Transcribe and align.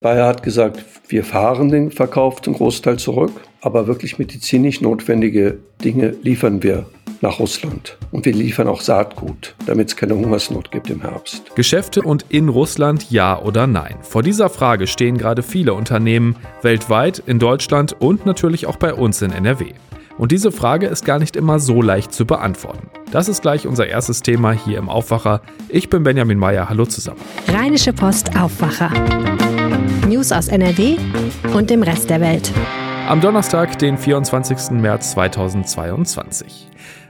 Bayer 0.00 0.28
hat 0.28 0.44
gesagt, 0.44 0.84
wir 1.08 1.24
fahren 1.24 1.70
den 1.70 1.90
Verkauf 1.90 2.40
zum 2.40 2.54
Großteil 2.54 3.00
zurück, 3.00 3.32
aber 3.60 3.88
wirklich 3.88 4.16
medizinisch 4.16 4.80
notwendige 4.80 5.58
Dinge 5.82 6.14
liefern 6.22 6.62
wir 6.62 6.86
nach 7.20 7.40
Russland. 7.40 7.98
Und 8.12 8.24
wir 8.24 8.32
liefern 8.32 8.68
auch 8.68 8.80
Saatgut, 8.80 9.56
damit 9.66 9.88
es 9.88 9.96
keine 9.96 10.14
Hungersnot 10.14 10.70
gibt 10.70 10.88
im 10.88 11.00
Herbst. 11.00 11.52
Geschäfte 11.56 12.02
und 12.02 12.26
in 12.28 12.48
Russland 12.48 13.10
ja 13.10 13.42
oder 13.42 13.66
nein? 13.66 13.96
Vor 14.02 14.22
dieser 14.22 14.50
Frage 14.50 14.86
stehen 14.86 15.18
gerade 15.18 15.42
viele 15.42 15.74
Unternehmen 15.74 16.36
weltweit, 16.62 17.20
in 17.26 17.40
Deutschland 17.40 17.96
und 17.98 18.24
natürlich 18.24 18.66
auch 18.66 18.76
bei 18.76 18.94
uns 18.94 19.20
in 19.20 19.32
NRW. 19.32 19.72
Und 20.16 20.30
diese 20.30 20.52
Frage 20.52 20.86
ist 20.86 21.04
gar 21.04 21.18
nicht 21.18 21.34
immer 21.34 21.58
so 21.58 21.82
leicht 21.82 22.12
zu 22.12 22.24
beantworten. 22.24 22.88
Das 23.10 23.28
ist 23.28 23.42
gleich 23.42 23.66
unser 23.66 23.88
erstes 23.88 24.22
Thema 24.22 24.52
hier 24.52 24.78
im 24.78 24.88
Aufwacher. 24.88 25.42
Ich 25.68 25.90
bin 25.90 26.04
Benjamin 26.04 26.38
Meyer. 26.38 26.68
Hallo 26.68 26.86
zusammen. 26.86 27.20
Rheinische 27.48 27.92
Post 27.92 28.36
Aufwacher. 28.36 28.92
News 30.08 30.32
aus 30.32 30.48
NRW 30.48 30.96
und 31.54 31.70
dem 31.70 31.82
Rest 31.82 32.10
der 32.10 32.20
Welt. 32.20 32.52
Am 33.08 33.20
Donnerstag, 33.20 33.78
den 33.78 33.96
24. 33.96 34.70
März 34.72 35.12
2022. 35.12 36.68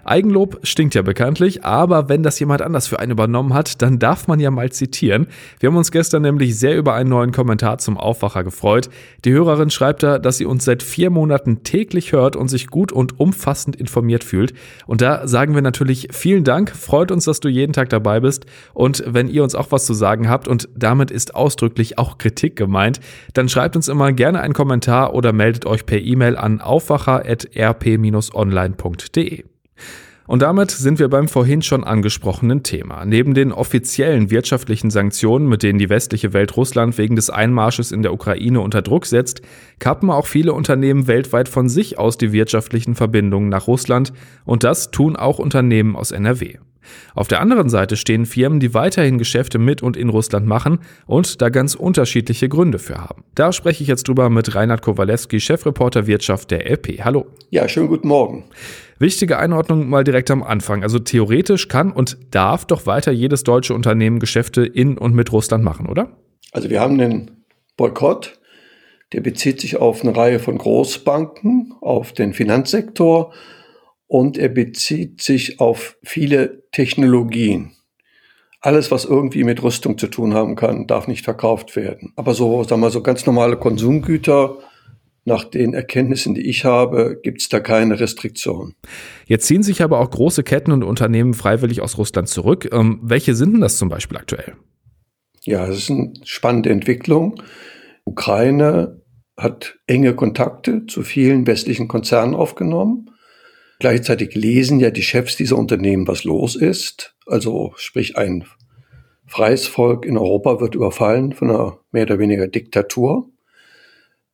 Eigenlob 0.08 0.60
stinkt 0.62 0.94
ja 0.94 1.02
bekanntlich, 1.02 1.64
aber 1.64 2.08
wenn 2.08 2.22
das 2.22 2.40
jemand 2.40 2.62
anders 2.62 2.86
für 2.86 2.98
einen 2.98 3.12
übernommen 3.12 3.52
hat, 3.54 3.82
dann 3.82 3.98
darf 3.98 4.26
man 4.26 4.40
ja 4.40 4.50
mal 4.50 4.72
zitieren. 4.72 5.26
Wir 5.60 5.68
haben 5.68 5.76
uns 5.76 5.90
gestern 5.90 6.22
nämlich 6.22 6.58
sehr 6.58 6.74
über 6.76 6.94
einen 6.94 7.10
neuen 7.10 7.32
Kommentar 7.32 7.76
zum 7.78 7.98
Aufwacher 7.98 8.44
gefreut. 8.44 8.88
Die 9.24 9.32
Hörerin 9.32 9.70
schreibt 9.70 10.02
da, 10.02 10.18
dass 10.18 10.38
sie 10.38 10.46
uns 10.46 10.64
seit 10.64 10.82
vier 10.82 11.10
Monaten 11.10 11.62
täglich 11.62 12.12
hört 12.12 12.34
und 12.36 12.48
sich 12.48 12.68
gut 12.68 12.92
und 12.92 13.20
umfassend 13.20 13.76
informiert 13.76 14.24
fühlt. 14.24 14.54
Und 14.86 15.02
da 15.02 15.28
sagen 15.28 15.54
wir 15.54 15.62
natürlich 15.62 16.08
vielen 16.10 16.44
Dank, 16.44 16.70
freut 16.70 17.12
uns, 17.12 17.26
dass 17.26 17.40
du 17.40 17.48
jeden 17.48 17.72
Tag 17.72 17.88
dabei 17.90 18.20
bist. 18.20 18.46
Und 18.74 19.02
wenn 19.06 19.28
ihr 19.28 19.42
uns 19.42 19.54
auch 19.54 19.70
was 19.70 19.86
zu 19.86 19.94
sagen 19.94 20.28
habt 20.28 20.48
und 20.48 20.68
damit 20.74 21.10
ist 21.10 21.34
ausdrücklich 21.34 21.98
auch 21.98 22.18
Kritik 22.18 22.56
gemeint, 22.56 23.00
dann 23.34 23.48
schreibt 23.48 23.76
uns 23.76 23.88
immer 23.88 24.12
gerne 24.12 24.40
einen 24.40 24.54
Kommentar 24.54 25.14
oder 25.14 25.32
meldet 25.32 25.66
euch 25.66 25.86
per 25.86 25.98
E-Mail 25.98 26.36
an 26.36 26.60
aufwacher.rp-online.de. 26.60 29.44
Und 30.28 30.42
damit 30.42 30.70
sind 30.70 30.98
wir 30.98 31.08
beim 31.08 31.26
vorhin 31.26 31.62
schon 31.62 31.84
angesprochenen 31.84 32.62
Thema. 32.62 33.06
Neben 33.06 33.32
den 33.32 33.50
offiziellen 33.50 34.30
wirtschaftlichen 34.30 34.90
Sanktionen, 34.90 35.48
mit 35.48 35.62
denen 35.62 35.78
die 35.78 35.88
westliche 35.88 36.34
Welt 36.34 36.54
Russland 36.54 36.98
wegen 36.98 37.16
des 37.16 37.30
Einmarsches 37.30 37.92
in 37.92 38.02
der 38.02 38.12
Ukraine 38.12 38.60
unter 38.60 38.82
Druck 38.82 39.06
setzt, 39.06 39.40
kappen 39.78 40.10
auch 40.10 40.26
viele 40.26 40.52
Unternehmen 40.52 41.06
weltweit 41.06 41.48
von 41.48 41.70
sich 41.70 41.98
aus 41.98 42.18
die 42.18 42.32
wirtschaftlichen 42.32 42.94
Verbindungen 42.94 43.48
nach 43.48 43.66
Russland 43.66 44.12
und 44.44 44.64
das 44.64 44.90
tun 44.90 45.16
auch 45.16 45.38
Unternehmen 45.38 45.96
aus 45.96 46.10
NRW. 46.10 46.58
Auf 47.14 47.28
der 47.28 47.40
anderen 47.40 47.68
Seite 47.68 47.96
stehen 47.96 48.26
Firmen, 48.26 48.60
die 48.60 48.74
weiterhin 48.74 49.18
Geschäfte 49.18 49.58
mit 49.58 49.82
und 49.82 49.96
in 49.96 50.08
Russland 50.08 50.46
machen 50.46 50.78
und 51.06 51.42
da 51.42 51.48
ganz 51.48 51.74
unterschiedliche 51.74 52.48
Gründe 52.48 52.78
für 52.78 52.98
haben. 52.98 53.24
Da 53.34 53.52
spreche 53.52 53.82
ich 53.82 53.88
jetzt 53.88 54.08
drüber 54.08 54.30
mit 54.30 54.54
Reinhard 54.54 54.82
Kowalewski, 54.82 55.40
Chefreporter 55.40 56.06
Wirtschaft 56.06 56.50
der 56.50 56.70
LP. 56.70 57.04
Hallo. 57.04 57.26
Ja, 57.50 57.68
schönen 57.68 57.88
guten 57.88 58.08
Morgen. 58.08 58.44
Wichtige 58.98 59.38
Einordnung 59.38 59.88
mal 59.88 60.02
direkt 60.02 60.30
am 60.30 60.42
Anfang. 60.42 60.82
Also 60.82 60.98
theoretisch 60.98 61.68
kann 61.68 61.92
und 61.92 62.18
darf 62.30 62.64
doch 62.64 62.86
weiter 62.86 63.12
jedes 63.12 63.44
deutsche 63.44 63.74
Unternehmen 63.74 64.18
Geschäfte 64.18 64.64
in 64.64 64.98
und 64.98 65.14
mit 65.14 65.32
Russland 65.32 65.62
machen, 65.62 65.86
oder? 65.86 66.16
Also 66.52 66.70
wir 66.70 66.80
haben 66.80 66.98
den 66.98 67.30
Boykott, 67.76 68.40
der 69.12 69.20
bezieht 69.20 69.60
sich 69.60 69.76
auf 69.76 70.02
eine 70.02 70.16
Reihe 70.16 70.38
von 70.38 70.58
Großbanken, 70.58 71.74
auf 71.80 72.12
den 72.12 72.34
Finanzsektor 72.34 73.32
und 74.08 74.36
er 74.36 74.48
bezieht 74.48 75.22
sich 75.22 75.60
auf 75.60 75.96
viele 76.02 76.64
Technologien. 76.72 77.72
Alles, 78.60 78.90
was 78.90 79.04
irgendwie 79.04 79.44
mit 79.44 79.62
Rüstung 79.62 79.98
zu 79.98 80.08
tun 80.08 80.34
haben 80.34 80.56
kann, 80.56 80.88
darf 80.88 81.06
nicht 81.06 81.24
verkauft 81.24 81.76
werden. 81.76 82.12
Aber 82.16 82.34
so, 82.34 82.64
sagen 82.64 82.80
wir 82.80 82.90
so 82.90 83.02
ganz 83.02 83.24
normale 83.24 83.56
Konsumgüter, 83.56 84.58
nach 85.28 85.44
den 85.44 85.74
Erkenntnissen, 85.74 86.34
die 86.34 86.48
ich 86.48 86.64
habe, 86.64 87.20
gibt 87.22 87.42
es 87.42 87.48
da 87.48 87.60
keine 87.60 88.00
Restriktion. 88.00 88.74
Jetzt 89.26 89.46
ziehen 89.46 89.62
sich 89.62 89.82
aber 89.82 90.00
auch 90.00 90.10
große 90.10 90.42
Ketten 90.42 90.72
und 90.72 90.82
Unternehmen 90.82 91.34
freiwillig 91.34 91.82
aus 91.82 91.98
Russland 91.98 92.28
zurück. 92.28 92.68
Ähm, 92.72 92.98
welche 93.02 93.34
sind 93.34 93.52
denn 93.52 93.60
das 93.60 93.76
zum 93.76 93.90
Beispiel 93.90 94.16
aktuell? 94.16 94.54
Ja, 95.44 95.66
es 95.68 95.76
ist 95.78 95.90
eine 95.90 96.14
spannende 96.24 96.70
Entwicklung. 96.70 97.40
Ukraine 98.04 99.02
hat 99.36 99.78
enge 99.86 100.14
Kontakte 100.14 100.86
zu 100.86 101.02
vielen 101.02 101.46
westlichen 101.46 101.86
Konzernen 101.86 102.34
aufgenommen. 102.34 103.10
Gleichzeitig 103.78 104.34
lesen 104.34 104.80
ja 104.80 104.90
die 104.90 105.02
Chefs 105.02 105.36
dieser 105.36 105.56
Unternehmen, 105.56 106.08
was 106.08 106.24
los 106.24 106.56
ist. 106.56 107.16
Also 107.26 107.72
sprich 107.76 108.16
ein 108.16 108.44
freies 109.26 109.66
Volk 109.66 110.04
in 110.04 110.18
Europa 110.18 110.60
wird 110.60 110.74
überfallen 110.74 111.32
von 111.32 111.50
einer 111.50 111.78
mehr 111.92 112.04
oder 112.04 112.18
weniger 112.18 112.48
Diktatur 112.48 113.30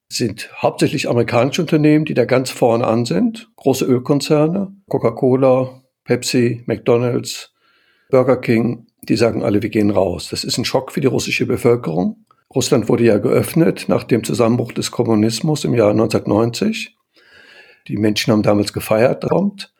sind 0.09 0.51
hauptsächlich 0.57 1.09
amerikanische 1.09 1.63
Unternehmen, 1.63 2.05
die 2.05 2.15
da 2.15 2.25
ganz 2.25 2.51
vorne 2.51 2.87
an 2.87 3.05
sind. 3.05 3.51
Große 3.57 3.85
Ölkonzerne, 3.85 4.75
Coca-Cola, 4.89 5.83
Pepsi, 6.05 6.63
McDonald's, 6.67 7.53
Burger 8.11 8.37
King, 8.37 8.87
die 9.03 9.17
sagen 9.17 9.43
alle, 9.43 9.63
wir 9.63 9.71
gehen 9.71 9.91
raus. 9.91 10.29
Das 10.31 10.45
ist 10.45 10.59
ein 10.59 10.65
Schock 10.65 10.93
für 10.93 11.01
die 11.01 11.07
russische 11.07 11.47
Bevölkerung. 11.47 12.25
Russland 12.55 12.89
wurde 12.89 13.05
ja 13.05 13.19
geöffnet 13.19 13.87
nach 13.89 14.05
dem 14.05 14.23
Zusammenbruch 14.23 14.73
des 14.73 14.91
Kommunismus 14.91 15.65
im 15.65 15.75
Jahr 15.75 15.91
1990. 15.91 16.94
Die 17.89 17.97
Menschen 17.97 18.33
haben 18.33 18.43
damals 18.43 18.73
gefeiert, 18.73 19.25
kommt. 19.25 19.73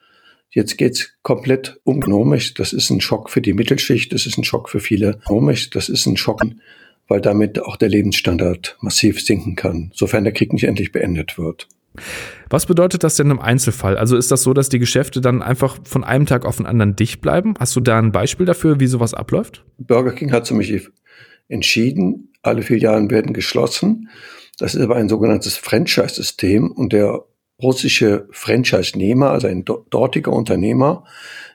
Jetzt 0.49 0.77
geht's 0.77 1.13
komplett 1.21 1.79
umgenomisch. 1.83 2.53
Das 2.53 2.71
ist 2.71 2.89
ein 2.89 3.01
Schock 3.01 3.29
für 3.29 3.41
die 3.41 3.53
Mittelschicht, 3.53 4.13
das 4.13 4.25
ist 4.25 4.37
ein 4.37 4.43
Schock 4.43 4.69
für 4.69 4.79
viele. 4.79 5.19
Das 5.71 5.89
ist 5.89 6.05
ein 6.05 6.17
Schock 6.17 6.41
weil 7.07 7.21
damit 7.21 7.61
auch 7.61 7.77
der 7.77 7.89
Lebensstandard 7.89 8.77
massiv 8.81 9.21
sinken 9.21 9.55
kann, 9.55 9.91
sofern 9.93 10.23
der 10.23 10.33
Krieg 10.33 10.53
nicht 10.53 10.63
endlich 10.63 10.91
beendet 10.91 11.37
wird. 11.37 11.67
Was 12.49 12.65
bedeutet 12.65 13.03
das 13.03 13.15
denn 13.15 13.31
im 13.31 13.39
Einzelfall? 13.39 13.97
Also 13.97 14.17
ist 14.17 14.31
das 14.31 14.43
so, 14.43 14.53
dass 14.53 14.67
die 14.67 14.79
Geschäfte 14.79 15.21
dann 15.21 15.41
einfach 15.41 15.77
von 15.85 16.03
einem 16.03 16.25
Tag 16.25 16.45
auf 16.45 16.57
den 16.57 16.65
anderen 16.65 16.95
dicht 16.95 17.21
bleiben? 17.21 17.53
Hast 17.57 17.75
du 17.75 17.79
da 17.79 17.97
ein 17.97 18.11
Beispiel 18.11 18.45
dafür, 18.45 18.79
wie 18.79 18.87
sowas 18.87 19.13
abläuft? 19.13 19.63
Burger 19.77 20.11
King 20.11 20.31
hat 20.31 20.49
Beispiel 20.49 20.89
entschieden, 21.47 22.33
alle 22.41 22.63
Filialen 22.63 23.09
werden 23.11 23.33
geschlossen. 23.33 24.09
Das 24.57 24.75
ist 24.75 24.81
aber 24.81 24.97
ein 24.97 25.09
sogenanntes 25.09 25.55
Franchise-System 25.57 26.71
und 26.71 26.91
der 26.91 27.23
russische 27.61 28.27
Franchise-Nehmer, 28.31 29.31
also 29.31 29.47
ein 29.47 29.65
dortiger 29.65 30.33
Unternehmer, 30.33 31.05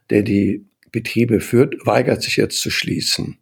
der 0.09 0.23
die 0.23 0.67
Betriebe 0.93 1.41
führt, 1.41 1.75
weigert 1.87 2.23
sich 2.23 2.37
jetzt 2.37 2.61
zu 2.61 2.71
schließen. 2.71 3.39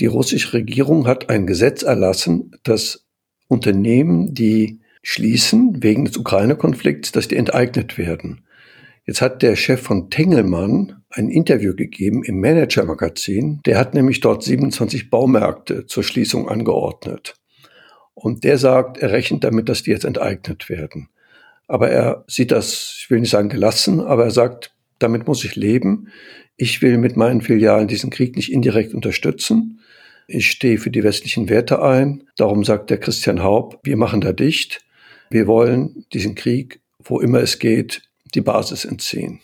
Die 0.00 0.06
russische 0.06 0.52
Regierung 0.52 1.06
hat 1.06 1.28
ein 1.28 1.46
Gesetz 1.46 1.82
erlassen, 1.82 2.52
dass 2.62 3.06
Unternehmen, 3.48 4.34
die 4.34 4.80
schließen 5.02 5.82
wegen 5.82 6.04
des 6.04 6.16
Ukraine-Konflikts, 6.16 7.12
dass 7.12 7.28
die 7.28 7.36
enteignet 7.36 7.98
werden. 7.98 8.42
Jetzt 9.06 9.22
hat 9.22 9.42
der 9.42 9.56
Chef 9.56 9.80
von 9.80 10.10
Tengelmann 10.10 11.02
ein 11.10 11.30
Interview 11.30 11.74
gegeben 11.74 12.22
im 12.24 12.40
Manager-Magazin. 12.40 13.60
Der 13.64 13.78
hat 13.78 13.94
nämlich 13.94 14.20
dort 14.20 14.42
27 14.42 15.08
Baumärkte 15.08 15.86
zur 15.86 16.02
Schließung 16.02 16.48
angeordnet. 16.48 17.34
Und 18.14 18.44
der 18.44 18.58
sagt, 18.58 18.98
er 18.98 19.12
rechnet 19.12 19.44
damit, 19.44 19.68
dass 19.68 19.82
die 19.82 19.92
jetzt 19.92 20.04
enteignet 20.04 20.68
werden. 20.68 21.08
Aber 21.68 21.90
er 21.90 22.24
sieht 22.26 22.50
das, 22.50 22.96
ich 22.98 23.10
will 23.10 23.20
nicht 23.20 23.30
sagen 23.30 23.50
gelassen, 23.50 24.00
aber 24.00 24.24
er 24.24 24.30
sagt, 24.30 24.72
damit 24.98 25.26
muss 25.26 25.44
ich 25.44 25.54
leben. 25.54 26.08
Ich 26.56 26.82
will 26.82 26.98
mit 26.98 27.16
meinen 27.16 27.42
Filialen 27.42 27.86
diesen 27.86 28.10
Krieg 28.10 28.34
nicht 28.34 28.50
indirekt 28.50 28.94
unterstützen. 28.94 29.80
Ich 30.26 30.50
stehe 30.50 30.78
für 30.78 30.90
die 30.90 31.04
westlichen 31.04 31.48
Werte 31.48 31.80
ein. 31.82 32.24
Darum 32.36 32.64
sagt 32.64 32.90
der 32.90 32.98
Christian 32.98 33.42
Haub, 33.42 33.80
wir 33.84 33.96
machen 33.96 34.20
da 34.20 34.32
dicht. 34.32 34.80
Wir 35.30 35.46
wollen 35.46 36.04
diesen 36.12 36.34
Krieg, 36.34 36.80
wo 36.98 37.20
immer 37.20 37.40
es 37.40 37.58
geht, 37.58 38.02
die 38.34 38.40
Basis 38.40 38.84
entziehen. 38.84 39.40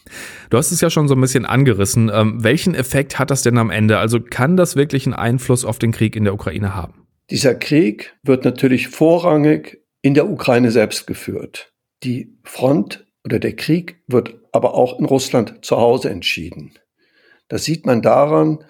Du 0.51 0.59
hast 0.59 0.73
es 0.73 0.81
ja 0.81 0.91
schon 0.91 1.09
so 1.09 1.15
ein 1.15 1.21
bisschen 1.21 1.47
angerissen. 1.47 2.11
Ähm, 2.12 2.43
welchen 2.43 2.75
Effekt 2.75 3.19
hat 3.19 3.31
das 3.31 3.43
denn 3.43 3.59
am 3.59 3.71
Ende? 3.71 3.99
Also 3.99 4.21
kann 4.21 4.56
das 4.56 4.77
wirklich 4.77 5.06
einen 5.06 5.15
Einfluss 5.15 5.65
auf 5.65 5.79
den 5.79 5.93
Krieg 5.93 6.17
in 6.17 6.25
der 6.25 6.35
Ukraine 6.35 6.75
haben? 6.75 7.06
Dieser 7.31 7.55
Krieg 7.55 8.15
wird 8.23 8.45
natürlich 8.45 8.89
vorrangig 8.89 9.81
in 10.03 10.15
der 10.15 10.29
Ukraine 10.29 10.70
selbst 10.70 11.06
geführt. 11.06 11.73
Die 12.05 12.37
Front 12.45 13.06
oder 13.25 13.39
der 13.39 13.56
Krieg 13.56 14.03
wird 14.06 14.35
aber 14.53 14.75
auch 14.75 14.99
in 14.99 15.06
Russland 15.06 15.65
zu 15.65 15.79
Hause 15.79 16.11
entschieden. 16.11 16.75
Das 17.49 17.65
sieht 17.65 17.87
man 17.87 18.03
daran, 18.03 18.62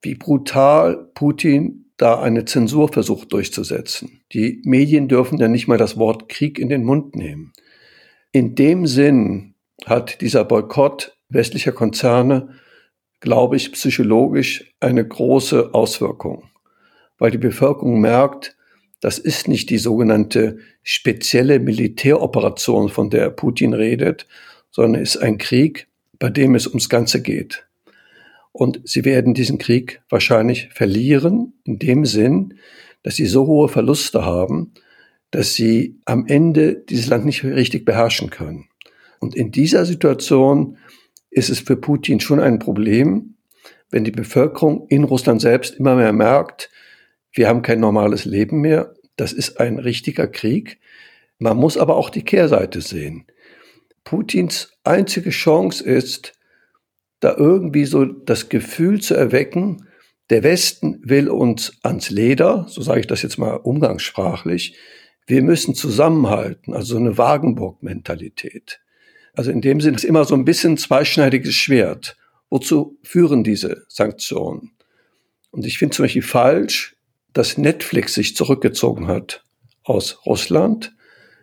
wie 0.00 0.14
brutal 0.14 1.10
Putin 1.14 1.92
da 1.98 2.20
eine 2.20 2.44
Zensur 2.44 2.88
versucht 2.90 3.32
durchzusetzen. 3.32 4.22
Die 4.32 4.62
Medien 4.64 5.08
dürfen 5.08 5.38
ja 5.38 5.48
nicht 5.48 5.68
mal 5.68 5.78
das 5.78 5.98
Wort 5.98 6.28
Krieg 6.28 6.58
in 6.58 6.68
den 6.68 6.84
Mund 6.84 7.14
nehmen. 7.14 7.52
In 8.32 8.54
dem 8.54 8.86
Sinn 8.86 9.54
hat 9.84 10.20
dieser 10.20 10.44
Boykott 10.44 11.18
westlicher 11.28 11.72
Konzerne, 11.72 12.54
glaube 13.20 13.56
ich, 13.56 13.72
psychologisch 13.72 14.72
eine 14.80 15.06
große 15.06 15.74
Auswirkung, 15.74 16.48
weil 17.18 17.32
die 17.32 17.38
Bevölkerung 17.38 18.00
merkt, 18.00 18.56
das 19.00 19.18
ist 19.18 19.48
nicht 19.48 19.70
die 19.70 19.78
sogenannte 19.78 20.58
spezielle 20.82 21.60
Militäroperation, 21.60 22.88
von 22.88 23.10
der 23.10 23.30
Putin 23.30 23.74
redet, 23.74 24.26
sondern 24.70 25.02
ist 25.02 25.16
ein 25.16 25.38
Krieg, 25.38 25.86
bei 26.18 26.30
dem 26.30 26.54
es 26.54 26.66
ums 26.66 26.88
Ganze 26.88 27.22
geht. 27.22 27.66
Und 28.52 28.80
sie 28.84 29.04
werden 29.04 29.34
diesen 29.34 29.58
Krieg 29.58 30.00
wahrscheinlich 30.08 30.68
verlieren, 30.72 31.52
in 31.64 31.78
dem 31.78 32.04
Sinn, 32.04 32.54
dass 33.02 33.14
sie 33.14 33.26
so 33.26 33.46
hohe 33.46 33.68
Verluste 33.68 34.24
haben, 34.24 34.72
dass 35.30 35.54
sie 35.54 36.00
am 36.04 36.26
Ende 36.26 36.74
dieses 36.74 37.06
Land 37.06 37.24
nicht 37.24 37.44
richtig 37.44 37.84
beherrschen 37.84 38.30
können. 38.30 38.68
Und 39.20 39.36
in 39.36 39.52
dieser 39.52 39.84
Situation 39.84 40.78
ist 41.30 41.50
es 41.50 41.60
für 41.60 41.76
Putin 41.76 42.20
schon 42.20 42.40
ein 42.40 42.58
Problem, 42.58 43.34
wenn 43.90 44.04
die 44.04 44.10
Bevölkerung 44.10 44.86
in 44.88 45.04
Russland 45.04 45.40
selbst 45.40 45.76
immer 45.76 45.94
mehr 45.94 46.12
merkt, 46.12 46.70
wir 47.38 47.48
haben 47.48 47.62
kein 47.62 47.78
normales 47.78 48.24
Leben 48.24 48.60
mehr, 48.60 48.94
das 49.14 49.32
ist 49.32 49.60
ein 49.60 49.78
richtiger 49.78 50.26
Krieg. 50.26 50.80
Man 51.38 51.56
muss 51.56 51.78
aber 51.78 51.96
auch 51.96 52.10
die 52.10 52.24
Kehrseite 52.24 52.80
sehen. 52.80 53.26
Putins 54.02 54.72
einzige 54.82 55.30
Chance 55.30 55.84
ist, 55.84 56.32
da 57.20 57.36
irgendwie 57.36 57.84
so 57.84 58.04
das 58.04 58.48
Gefühl 58.48 59.00
zu 59.00 59.14
erwecken, 59.14 59.86
der 60.30 60.42
Westen 60.42 61.00
will 61.04 61.28
uns 61.28 61.78
ans 61.82 62.10
Leder, 62.10 62.66
so 62.68 62.82
sage 62.82 63.00
ich 63.00 63.06
das 63.06 63.22
jetzt 63.22 63.38
mal 63.38 63.54
umgangssprachlich, 63.54 64.76
wir 65.28 65.42
müssen 65.42 65.76
zusammenhalten, 65.76 66.74
also 66.74 66.94
so 66.94 66.98
eine 66.98 67.18
Wagenburg-Mentalität. 67.18 68.80
Also 69.34 69.52
in 69.52 69.60
dem 69.60 69.80
Sinne 69.80 69.96
ist 69.96 70.04
immer 70.04 70.24
so 70.24 70.34
ein 70.34 70.44
bisschen 70.44 70.76
zweischneidiges 70.76 71.54
Schwert. 71.54 72.16
Wozu 72.50 72.98
führen 73.04 73.44
diese 73.44 73.84
Sanktionen? 73.88 74.72
Und 75.52 75.64
ich 75.66 75.78
finde 75.78 75.94
zum 75.94 76.04
Beispiel 76.04 76.22
falsch, 76.22 76.97
dass 77.32 77.58
Netflix 77.58 78.14
sich 78.14 78.36
zurückgezogen 78.36 79.06
hat 79.08 79.44
aus 79.84 80.20
Russland. 80.26 80.94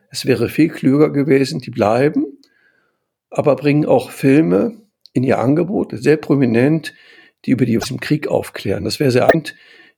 Es 0.10 0.26
wäre 0.26 0.50
viel 0.50 0.70
klüger 0.70 1.10
gewesen, 1.10 1.60
die 1.60 1.72
bleiben, 1.72 2.26
aber 3.30 3.56
bringen 3.56 3.86
auch 3.86 4.12
Filme 4.12 4.82
in 5.14 5.24
ihr 5.24 5.40
Angebot, 5.40 5.92
sehr 5.94 6.18
prominent, 6.18 6.94
die 7.46 7.52
über 7.52 7.66
diesen 7.66 8.00
Krieg 8.00 8.28
aufklären. 8.28 8.84
Das 8.84 9.00
wäre 9.00 9.12
sehr 9.12 9.30
einfach, 9.30 9.54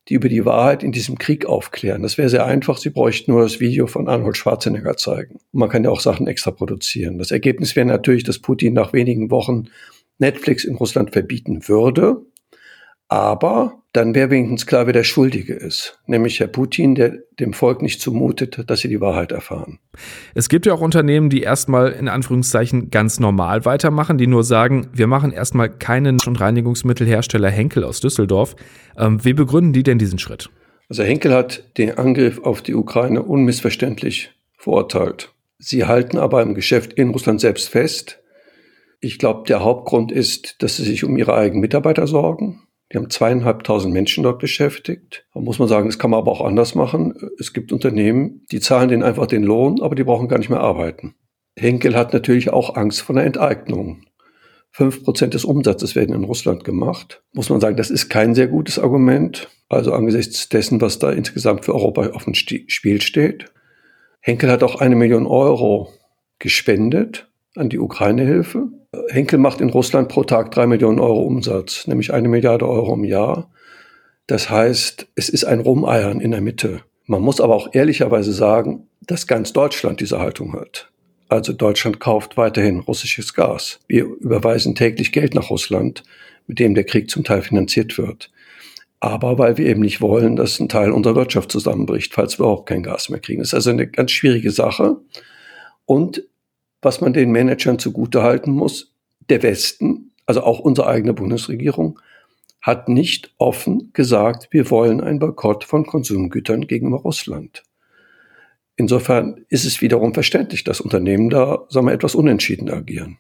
die 0.08 0.14
über 0.14 0.30
die 0.30 0.46
Wahrheit 0.46 0.84
in 0.84 0.92
diesem 0.92 1.18
Krieg 1.18 1.46
aufklären. 1.46 2.02
Das 2.02 2.18
wäre 2.18 2.30
sehr 2.30 2.46
einfach. 2.46 2.78
Sie 2.78 2.90
bräuchten 2.90 3.32
nur 3.32 3.42
das 3.42 3.60
Video 3.60 3.88
von 3.88 4.08
Arnold 4.08 4.38
Schwarzenegger 4.38 4.96
zeigen. 4.96 5.40
Man 5.52 5.70
kann 5.70 5.84
ja 5.84 5.90
auch 5.90 6.00
Sachen 6.00 6.28
extra 6.28 6.52
produzieren. 6.52 7.18
Das 7.18 7.32
Ergebnis 7.32 7.76
wäre 7.76 7.88
natürlich, 7.88 8.24
dass 8.24 8.40
Putin 8.40 8.74
nach 8.74 8.94
wenigen 8.94 9.32
Wochen 9.32 9.70
Netflix 10.18 10.64
in 10.64 10.76
Russland 10.76 11.12
verbieten 11.12 11.68
würde. 11.68 12.22
Aber 13.10 13.84
dann 13.94 14.14
wäre 14.14 14.30
wenigstens 14.30 14.66
klar, 14.66 14.86
wer 14.86 14.94
der 14.94 15.04
Schuldige 15.04 15.54
ist. 15.54 16.00
Nämlich 16.06 16.40
Herr 16.40 16.48
Putin, 16.48 16.94
der 16.94 17.18
dem 17.40 17.54
Volk 17.54 17.82
nicht 17.82 18.02
zumutet, 18.02 18.64
dass 18.70 18.82
sie 18.82 18.90
die 18.90 19.02
Wahrheit 19.02 19.32
erfahren. 19.32 19.80
Es 20.36 20.50
gibt 20.50 20.66
ja 20.66 20.74
auch 20.74 20.82
Unternehmen, 20.82 21.30
die 21.30 21.42
erstmal 21.42 21.94
in 21.94 22.10
Anführungszeichen 22.10 22.92
ganz 22.92 23.20
normal 23.20 23.66
weitermachen, 23.66 24.18
die 24.18 24.28
nur 24.28 24.44
sagen, 24.44 24.88
wir 24.94 25.08
machen 25.08 25.32
erstmal 25.32 25.70
keinen 25.70 26.18
und 26.28 26.40
Reinigungsmittelhersteller 26.40 27.50
Henkel 27.50 27.84
aus 27.84 28.02
Düsseldorf. 28.02 28.56
Ähm, 28.98 29.24
wie 29.24 29.34
begründen 29.34 29.74
die 29.74 29.84
denn 29.84 29.98
diesen 29.98 30.20
Schritt? 30.20 30.50
Also 30.90 31.04
Henkel 31.04 31.34
hat 31.34 31.64
den 31.78 31.98
Angriff 31.98 32.40
auf 32.40 32.62
die 32.62 32.76
Ukraine 32.76 33.24
unmissverständlich 33.24 34.32
verurteilt. 34.58 35.34
Sie 35.60 35.86
halten 35.86 36.18
aber 36.18 36.44
im 36.44 36.54
Geschäft 36.54 36.94
in 36.94 37.10
Russland 37.10 37.42
selbst 37.42 37.70
fest. 37.70 38.20
Ich 39.00 39.18
glaube, 39.18 39.48
der 39.48 39.64
Hauptgrund 39.64 40.12
ist, 40.12 40.62
dass 40.62 40.78
sie 40.78 40.84
sich 40.84 41.04
um 41.04 41.18
ihre 41.18 41.34
eigenen 41.34 41.62
Mitarbeiter 41.62 42.06
sorgen 42.06 42.67
die 42.92 42.98
haben 42.98 43.10
zweieinhalbtausend 43.10 43.94
Menschen 43.94 44.24
dort 44.24 44.40
beschäftigt. 44.40 45.26
Da 45.34 45.42
muss 45.42 45.60
man 45.60 45.68
sagen, 45.68 45.88
das 45.88 46.00
kann 46.00 46.12
man 46.12 46.20
aber 46.20 46.32
auch 46.32 46.42
anders 46.42 46.74
machen. 46.74 47.14
Es 47.38 47.54
gibt 47.54 47.72
Unternehmen, 47.72 48.46
die 48.52 48.60
zahlen 48.60 48.90
denen 48.90 49.04
einfach 49.04 49.28
den 49.28 49.44
Lohn, 49.44 49.82
aber 49.82 49.96
die 49.96 50.06
brauchen 50.06 50.30
gar 50.30 50.38
nicht 50.38 50.50
mehr 50.50 50.62
arbeiten. 50.62 51.16
Henkel 51.58 51.96
hat 51.96 52.14
natürlich 52.14 52.52
auch 52.52 52.76
Angst 52.76 53.02
vor 53.02 53.16
einer 53.16 53.26
Enteignung. 53.26 54.04
Fünf 54.72 55.04
Prozent 55.04 55.34
des 55.34 55.44
Umsatzes 55.44 55.96
werden 55.96 56.16
in 56.16 56.24
Russland 56.24 56.64
gemacht. 56.64 57.24
Muss 57.34 57.50
man 57.50 57.60
sagen, 57.60 57.78
das 57.78 57.90
ist 57.90 58.10
kein 58.10 58.36
sehr 58.36 58.48
gutes 58.48 58.78
Argument. 58.78 59.50
Also 59.70 59.92
angesichts 59.92 60.50
dessen, 60.50 60.80
was 60.82 61.00
da 61.00 61.12
insgesamt 61.12 61.66
für 61.66 61.74
Europa 61.74 62.12
auf 62.12 62.26
dem 62.26 62.36
Spiel 62.36 63.02
steht. 63.02 63.52
Henkel 64.22 64.52
hat 64.52 64.64
auch 64.64 64.80
eine 64.80 64.96
Million 64.96 65.26
Euro 65.26 65.92
gespendet 66.40 67.28
an 67.56 67.70
die 67.70 67.80
Ukraine-Hilfe. 67.80 68.68
Henkel 69.10 69.40
macht 69.40 69.62
in 69.62 69.70
Russland 69.70 70.10
pro 70.10 70.24
Tag 70.24 70.52
drei 70.52 70.68
Millionen 70.68 71.00
Euro 71.00 71.22
Umsatz, 71.22 71.88
nämlich 71.88 72.14
eine 72.14 72.28
Milliarde 72.28 72.68
Euro 72.68 72.94
im 72.94 73.04
Jahr. 73.04 73.50
Das 74.28 74.50
heißt, 74.50 75.08
es 75.16 75.30
ist 75.30 75.46
ein 75.46 75.60
Rumeiern 75.60 76.20
in 76.20 76.32
der 76.32 76.42
Mitte. 76.42 76.82
Man 77.06 77.22
muss 77.22 77.40
aber 77.40 77.56
auch 77.56 77.70
ehrlicherweise 77.74 78.34
sagen, 78.34 78.88
dass 79.02 79.28
ganz 79.28 79.54
Deutschland 79.54 80.02
diese 80.02 80.20
Haltung 80.20 80.54
hat. 80.54 80.92
Also 81.30 81.54
Deutschland 81.54 82.00
kauft 82.00 82.38
weiterhin 82.38 82.80
russisches 82.80 83.34
Gas. 83.34 83.80
Wir 83.88 84.06
überweisen 84.06 84.76
täglich 84.76 85.12
Geld 85.12 85.34
nach 85.34 85.50
Russland, 85.50 86.04
mit 86.48 86.60
dem 86.60 86.76
der 86.76 86.84
Krieg 86.84 87.10
zum 87.10 87.24
Teil 87.24 87.42
finanziert 87.42 87.98
wird. 87.98 88.32
Aber 89.00 89.38
weil 89.38 89.58
wir 89.58 89.68
eben 89.68 89.82
nicht 89.82 90.02
wollen, 90.02 90.36
dass 90.36 90.60
ein 90.60 90.70
Teil 90.70 90.92
unserer 90.92 91.16
Wirtschaft 91.16 91.52
zusammenbricht, 91.52 92.14
falls 92.14 92.40
wir 92.40 92.46
überhaupt 92.46 92.68
kein 92.68 92.84
Gas 92.84 93.10
mehr 93.10 93.20
kriegen. 93.20 93.40
Das 93.40 93.50
ist 93.50 93.54
also 93.54 93.70
eine 93.70 93.88
ganz 93.88 94.12
schwierige 94.12 94.52
Sache. 94.52 94.98
Und 95.86 96.24
was 96.88 97.02
man 97.02 97.12
den 97.12 97.32
Managern 97.32 97.80
zugutehalten 97.80 98.54
muss, 98.54 98.96
der 99.30 99.44
Westen, 99.44 100.12
also 100.26 100.42
auch 100.42 100.60
unsere 100.60 100.88
eigene 100.88 101.14
Bundesregierung, 101.14 102.00
hat 102.62 102.88
nicht 102.88 103.34
offen 103.38 103.92
gesagt, 103.92 104.48
wir 104.52 104.72
wollen 104.72 105.02
einen 105.02 105.20
Boykott 105.20 105.66
von 105.66 105.86
Konsumgütern 105.86 106.62
gegenüber 106.66 107.00
Russland. 107.00 107.64
Insofern 108.78 109.44
ist 109.50 109.66
es 109.66 109.82
wiederum 109.82 110.14
verständlich, 110.14 110.64
dass 110.64 110.80
Unternehmen 110.80 111.30
da, 111.30 111.66
sagen 111.68 111.88
wir, 111.88 111.94
etwas 111.94 112.16
unentschieden 112.16 112.70
agieren. 112.70 113.18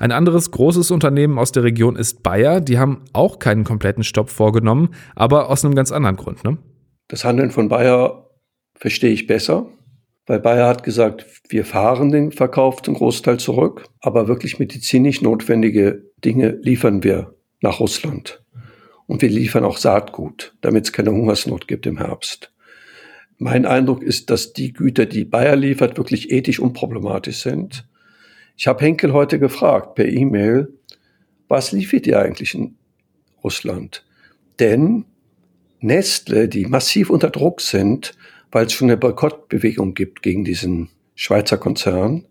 Ein 0.00 0.10
anderes 0.10 0.50
großes 0.50 0.90
Unternehmen 0.90 1.38
aus 1.38 1.52
der 1.52 1.62
Region 1.62 1.94
ist 1.94 2.24
Bayer. 2.24 2.60
Die 2.60 2.78
haben 2.78 3.04
auch 3.12 3.38
keinen 3.38 3.62
kompletten 3.62 4.02
Stopp 4.02 4.28
vorgenommen, 4.28 4.88
aber 5.14 5.50
aus 5.50 5.64
einem 5.64 5.76
ganz 5.76 5.92
anderen 5.92 6.16
Grund. 6.16 6.42
Ne? 6.42 6.58
Das 7.06 7.24
Handeln 7.24 7.52
von 7.52 7.68
Bayer 7.68 8.28
verstehe 8.74 9.12
ich 9.12 9.28
besser 9.28 9.66
weil 10.28 10.40
Bayer 10.40 10.68
hat 10.68 10.82
gesagt, 10.82 11.26
wir 11.48 11.64
fahren 11.64 12.10
den 12.10 12.32
Verkauf 12.32 12.82
zum 12.82 12.94
Großteil 12.94 13.40
zurück, 13.40 13.86
aber 14.00 14.28
wirklich 14.28 14.58
medizinisch 14.58 15.22
notwendige 15.22 16.04
Dinge 16.22 16.50
liefern 16.62 17.02
wir 17.02 17.34
nach 17.62 17.80
Russland. 17.80 18.44
Und 19.06 19.22
wir 19.22 19.30
liefern 19.30 19.64
auch 19.64 19.78
Saatgut, 19.78 20.54
damit 20.60 20.84
es 20.84 20.92
keine 20.92 21.12
Hungersnot 21.12 21.66
gibt 21.66 21.86
im 21.86 21.96
Herbst. 21.96 22.52
Mein 23.38 23.64
Eindruck 23.64 24.02
ist, 24.02 24.28
dass 24.28 24.52
die 24.52 24.74
Güter, 24.74 25.06
die 25.06 25.24
Bayer 25.24 25.56
liefert, 25.56 25.96
wirklich 25.96 26.30
ethisch 26.30 26.60
unproblematisch 26.60 27.38
sind. 27.38 27.88
Ich 28.54 28.66
habe 28.66 28.84
Henkel 28.84 29.14
heute 29.14 29.38
gefragt 29.38 29.94
per 29.94 30.06
E-Mail, 30.06 30.68
was 31.48 31.72
liefert 31.72 32.06
ihr 32.06 32.20
eigentlich 32.20 32.54
in 32.54 32.76
Russland? 33.42 34.04
Denn 34.60 35.06
Nestle, 35.80 36.48
die 36.48 36.66
massiv 36.66 37.08
unter 37.08 37.30
Druck 37.30 37.62
sind, 37.62 38.12
weil 38.50 38.66
es 38.66 38.72
schon 38.72 38.88
eine 38.88 38.96
Boykottbewegung 38.96 39.94
gibt 39.94 40.22
gegen 40.22 40.44
diesen 40.44 40.88
Schweizer 41.14 41.58
Konzern. 41.58 42.26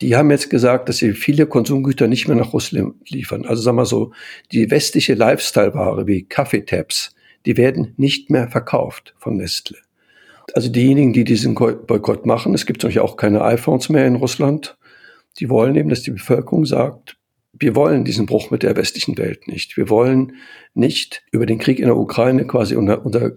Die 0.00 0.16
haben 0.16 0.30
jetzt 0.30 0.50
gesagt, 0.50 0.88
dass 0.88 0.98
sie 0.98 1.12
viele 1.12 1.46
Konsumgüter 1.46 2.06
nicht 2.06 2.28
mehr 2.28 2.36
nach 2.36 2.52
Russland 2.52 2.94
liefern. 3.08 3.46
Also 3.46 3.62
sagen 3.62 3.78
wir 3.78 3.86
so, 3.86 4.12
die 4.52 4.70
westliche 4.70 5.14
Lifestyle-Ware 5.14 6.06
wie 6.06 6.24
Kaffeetabs, 6.24 7.14
die 7.46 7.56
werden 7.56 7.94
nicht 7.96 8.30
mehr 8.30 8.48
verkauft 8.48 9.14
von 9.18 9.36
Nestle. 9.36 9.78
Also 10.54 10.68
diejenigen, 10.68 11.12
die 11.12 11.24
diesen 11.24 11.54
Boykott 11.54 12.26
machen, 12.26 12.54
es 12.54 12.66
gibt 12.66 12.82
natürlich 12.82 13.00
auch 13.00 13.16
keine 13.16 13.42
iPhones 13.42 13.88
mehr 13.88 14.06
in 14.06 14.16
Russland, 14.16 14.76
die 15.38 15.48
wollen 15.48 15.74
eben, 15.76 15.88
dass 15.88 16.02
die 16.02 16.12
Bevölkerung 16.12 16.64
sagt, 16.64 17.16
wir 17.58 17.74
wollen 17.74 18.04
diesen 18.04 18.26
Bruch 18.26 18.50
mit 18.50 18.62
der 18.62 18.76
westlichen 18.76 19.16
Welt 19.18 19.48
nicht. 19.48 19.76
Wir 19.76 19.88
wollen 19.88 20.34
nicht 20.74 21.24
über 21.30 21.46
den 21.46 21.58
Krieg 21.58 21.78
in 21.78 21.86
der 21.86 21.96
Ukraine 21.96 22.46
quasi 22.46 22.76
unter, 22.76 23.04
unter 23.04 23.32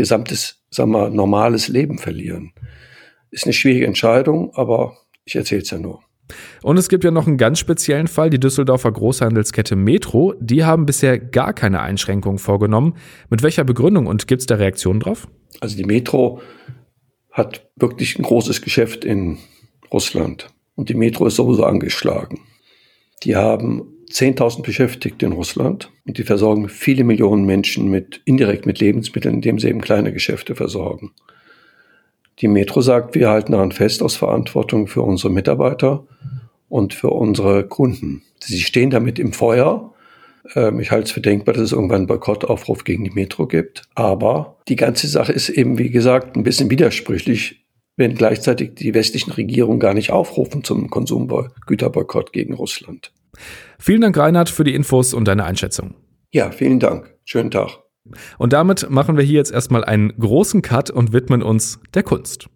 gesamtes, 0.00 0.62
sagen 0.70 0.92
wir, 0.92 1.10
normales 1.10 1.68
Leben 1.68 1.98
verlieren. 1.98 2.52
Ist 3.30 3.44
eine 3.44 3.52
schwierige 3.52 3.86
Entscheidung, 3.86 4.52
aber 4.54 4.96
ich 5.24 5.36
erzähle 5.36 5.62
es 5.62 5.70
ja 5.70 5.78
nur. 5.78 6.00
Und 6.62 6.76
es 6.76 6.88
gibt 6.88 7.04
ja 7.04 7.10
noch 7.10 7.26
einen 7.26 7.38
ganz 7.38 7.58
speziellen 7.58 8.08
Fall, 8.08 8.30
die 8.30 8.38
Düsseldorfer 8.38 8.92
Großhandelskette 8.92 9.76
Metro. 9.76 10.34
Die 10.40 10.64
haben 10.64 10.86
bisher 10.86 11.18
gar 11.18 11.52
keine 11.52 11.80
Einschränkungen 11.80 12.38
vorgenommen. 12.38 12.94
Mit 13.28 13.42
welcher 13.42 13.64
Begründung 13.64 14.06
und 14.06 14.26
gibt 14.26 14.40
es 14.40 14.46
da 14.46 14.56
Reaktionen 14.56 15.00
drauf? 15.00 15.28
Also 15.60 15.76
die 15.76 15.84
Metro 15.84 16.40
hat 17.30 17.68
wirklich 17.76 18.18
ein 18.18 18.22
großes 18.22 18.62
Geschäft 18.62 19.04
in 19.04 19.38
Russland 19.92 20.48
und 20.74 20.88
die 20.88 20.94
Metro 20.94 21.26
ist 21.26 21.36
sowieso 21.36 21.64
angeschlagen. 21.64 22.40
Die 23.24 23.36
haben 23.36 23.99
10.000 24.10 24.62
Beschäftigte 24.62 25.26
in 25.26 25.32
Russland 25.32 25.90
und 26.06 26.18
die 26.18 26.24
versorgen 26.24 26.68
viele 26.68 27.04
Millionen 27.04 27.44
Menschen 27.44 27.88
mit, 27.88 28.20
indirekt 28.24 28.66
mit 28.66 28.80
Lebensmitteln, 28.80 29.36
indem 29.36 29.58
sie 29.58 29.68
eben 29.68 29.80
kleine 29.80 30.12
Geschäfte 30.12 30.54
versorgen. 30.54 31.12
Die 32.40 32.48
Metro 32.48 32.80
sagt, 32.80 33.14
wir 33.14 33.28
halten 33.28 33.52
daran 33.52 33.72
fest 33.72 34.02
aus 34.02 34.16
Verantwortung 34.16 34.86
für 34.86 35.02
unsere 35.02 35.32
Mitarbeiter 35.32 36.06
und 36.68 36.94
für 36.94 37.10
unsere 37.10 37.66
Kunden. 37.66 38.22
Sie 38.42 38.60
stehen 38.60 38.90
damit 38.90 39.18
im 39.18 39.32
Feuer. 39.32 39.92
Ähm, 40.54 40.80
ich 40.80 40.90
halte 40.90 41.04
es 41.04 41.12
für 41.12 41.20
denkbar, 41.20 41.54
dass 41.54 41.64
es 41.64 41.72
irgendwann 41.72 41.98
einen 41.98 42.06
Boykottaufruf 42.06 42.84
gegen 42.84 43.04
die 43.04 43.10
Metro 43.10 43.46
gibt. 43.46 43.82
Aber 43.94 44.56
die 44.68 44.76
ganze 44.76 45.06
Sache 45.06 45.32
ist 45.32 45.50
eben, 45.50 45.78
wie 45.78 45.90
gesagt, 45.90 46.36
ein 46.36 46.42
bisschen 46.42 46.70
widersprüchlich, 46.70 47.66
wenn 47.96 48.14
gleichzeitig 48.14 48.74
die 48.74 48.94
westlichen 48.94 49.32
Regierungen 49.32 49.80
gar 49.80 49.92
nicht 49.92 50.10
aufrufen 50.10 50.64
zum 50.64 50.88
Konsumgüterboykott 50.88 52.32
gegen 52.32 52.54
Russland. 52.54 53.12
Vielen 53.78 54.00
Dank, 54.00 54.16
Reinhard, 54.16 54.48
für 54.48 54.64
die 54.64 54.74
Infos 54.74 55.14
und 55.14 55.26
deine 55.26 55.44
Einschätzung. 55.44 55.94
Ja, 56.32 56.50
vielen 56.50 56.80
Dank. 56.80 57.14
Schönen 57.24 57.50
Tag. 57.50 57.78
Und 58.38 58.52
damit 58.52 58.88
machen 58.90 59.16
wir 59.16 59.24
hier 59.24 59.36
jetzt 59.36 59.52
erstmal 59.52 59.84
einen 59.84 60.16
großen 60.18 60.62
Cut 60.62 60.90
und 60.90 61.12
widmen 61.12 61.42
uns 61.42 61.80
der 61.94 62.02
Kunst. 62.02 62.48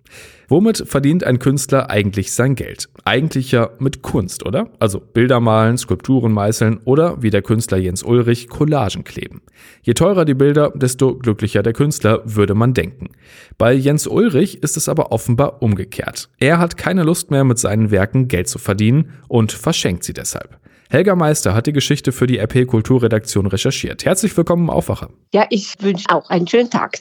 Womit 0.49 0.85
verdient 0.87 1.25
ein 1.25 1.39
Künstler 1.39 1.91
eigentlich 1.91 2.33
sein 2.33 2.55
Geld? 2.55 2.89
Eigentlich 3.05 3.51
ja 3.51 3.71
mit 3.79 4.03
Kunst, 4.03 4.45
oder? 4.45 4.69
Also 4.79 5.01
Bilder 5.01 5.41
malen, 5.41 5.79
Skulpturen 5.79 6.33
meißeln 6.33 6.81
oder, 6.85 7.23
wie 7.23 7.31
der 7.31 7.43
Künstler 7.43 7.79
Jens 7.79 8.03
Ulrich, 8.03 8.49
Collagen 8.49 9.05
kleben. 9.05 9.41
Je 9.83 9.95
teurer 9.95 10.25
die 10.25 10.35
Bilder, 10.35 10.71
desto 10.75 11.17
glücklicher 11.17 11.63
der 11.63 11.73
Künstler, 11.73 12.21
würde 12.25 12.55
man 12.55 12.75
denken. 12.75 13.09
Bei 13.57 13.73
Jens 13.73 14.07
Ulrich 14.07 14.63
ist 14.63 14.77
es 14.77 14.89
aber 14.89 15.13
offenbar 15.13 15.63
umgekehrt. 15.63 16.29
Er 16.39 16.59
hat 16.59 16.77
keine 16.77 17.05
Lust 17.05 17.31
mehr, 17.31 17.45
mit 17.45 17.59
seinen 17.59 17.91
Werken 17.91 18.29
Geld 18.29 18.49
zu 18.49 18.59
verdienen 18.59 19.13
und 19.29 19.53
verschenkt 19.53 20.05
sie 20.05 20.13
deshalb. 20.13 20.59
Helga 20.91 21.17
Meister 21.17 21.55
hat 21.55 21.67
die 21.67 21.73
Geschichte 21.73 22.13
für 22.13 22.27
die 22.27 22.39
RP 22.39 22.67
Kulturredaktion 22.67 23.47
recherchiert. 23.47 24.05
Herzlich 24.05 24.37
willkommen 24.37 24.65
im 24.65 24.71
Aufwacher. 24.71 25.09
Ja, 25.33 25.47
ich 25.51 25.75
wünsche 25.81 26.05
auch 26.11 26.29
einen 26.29 26.47
schönen 26.47 26.71
Tag. 26.71 26.99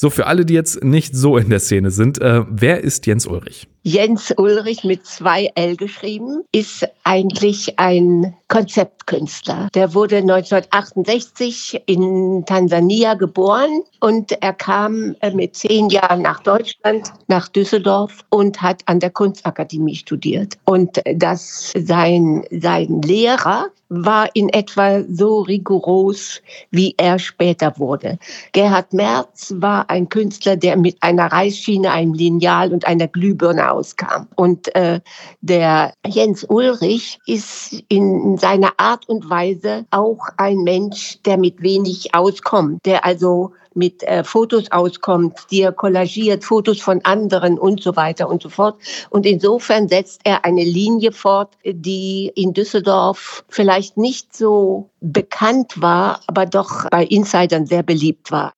So, 0.00 0.10
für 0.10 0.28
alle, 0.28 0.46
die 0.46 0.54
jetzt 0.54 0.84
nicht 0.84 1.16
so 1.16 1.36
in 1.36 1.50
der 1.50 1.58
Szene 1.58 1.90
sind, 1.90 2.20
äh, 2.20 2.44
wer 2.48 2.84
ist 2.84 3.08
Jens 3.08 3.26
Ulrich? 3.26 3.66
Jens 3.88 4.34
Ulrich 4.36 4.84
mit 4.84 5.06
zwei 5.06 5.50
L 5.54 5.74
geschrieben, 5.74 6.44
ist 6.52 6.86
eigentlich 7.04 7.78
ein 7.78 8.36
Konzeptkünstler. 8.48 9.68
Der 9.74 9.94
wurde 9.94 10.16
1968 10.16 11.84
in 11.86 12.44
Tansania 12.44 13.14
geboren 13.14 13.82
und 14.00 14.32
er 14.42 14.52
kam 14.52 15.16
äh, 15.20 15.30
mit 15.30 15.56
zehn 15.56 15.88
Jahren 15.88 16.20
nach 16.20 16.42
Deutschland, 16.42 17.14
nach 17.28 17.48
Düsseldorf 17.48 18.26
und 18.28 18.60
hat 18.60 18.82
an 18.84 19.00
der 19.00 19.10
Kunstakademie 19.10 19.96
studiert. 19.96 20.58
Und 20.66 21.00
dass 21.14 21.72
sein, 21.74 22.44
sein 22.50 23.00
Lehrer 23.00 23.70
war 23.88 24.28
in 24.34 24.48
etwa 24.50 25.02
so 25.08 25.40
rigoros, 25.40 26.42
wie 26.70 26.94
er 26.98 27.18
später 27.18 27.78
wurde. 27.78 28.18
Gerhard 28.52 28.92
Merz 28.92 29.54
war 29.56 29.88
ein 29.88 30.08
Künstler, 30.08 30.56
der 30.56 30.76
mit 30.76 31.02
einer 31.02 31.32
Reißschiene, 31.32 31.90
einem 31.90 32.12
Lineal 32.12 32.72
und 32.72 32.86
einer 32.86 33.08
Glühbirne 33.08 33.72
rauskam. 33.78 34.26
Und 34.34 34.74
äh, 34.74 35.00
der 35.40 35.92
Jens 36.06 36.44
Ulrich 36.44 37.18
ist 37.26 37.82
in 37.88 38.36
seiner 38.38 38.72
Art 38.76 39.08
und 39.08 39.28
Weise 39.30 39.86
auch 39.90 40.28
ein 40.36 40.58
Mensch, 40.58 41.18
der 41.24 41.38
mit 41.38 41.62
wenig 41.62 42.14
auskommt, 42.14 42.84
der 42.84 43.04
also 43.04 43.52
mit 43.74 44.02
äh, 44.02 44.24
Fotos 44.24 44.72
auskommt, 44.72 45.38
die 45.50 45.62
er 45.62 45.72
kollagiert, 45.72 46.44
Fotos 46.44 46.80
von 46.80 47.04
anderen 47.04 47.58
und 47.58 47.80
so 47.82 47.94
weiter 47.94 48.28
und 48.28 48.42
so 48.42 48.48
fort. 48.48 48.80
Und 49.10 49.24
insofern 49.24 49.88
setzt 49.88 50.22
er 50.24 50.44
eine 50.44 50.64
Linie 50.64 51.12
fort, 51.12 51.56
die 51.64 52.32
in 52.34 52.54
Düsseldorf 52.54 53.44
vielleicht 53.48 53.96
nicht 53.96 54.36
so 54.36 54.90
bekannt 55.00 55.80
war, 55.80 56.20
aber 56.26 56.46
doch 56.46 56.90
bei 56.90 57.04
Insidern 57.04 57.66
sehr 57.66 57.84
beliebt 57.84 58.32
war. 58.32 58.52